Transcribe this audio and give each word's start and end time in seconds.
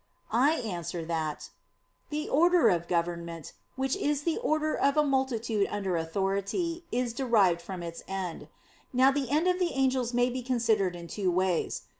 I 0.33 0.53
answer 0.53 1.05
that, 1.05 1.51
The 2.09 2.27
order 2.27 2.69
of 2.69 2.87
government, 2.87 3.53
which 3.75 3.95
is 3.95 4.23
the 4.23 4.39
order 4.39 4.75
of 4.75 4.97
a 4.97 5.03
multitude 5.05 5.67
under 5.69 5.95
authority, 5.95 6.85
is 6.91 7.13
derived 7.13 7.61
from 7.61 7.83
its 7.83 8.01
end. 8.07 8.47
Now 8.91 9.11
the 9.11 9.29
end 9.29 9.47
of 9.47 9.59
the 9.59 9.73
angels 9.73 10.11
may 10.11 10.31
be 10.31 10.41
considered 10.41 10.95
in 10.95 11.07
two 11.07 11.29
ways. 11.29 11.83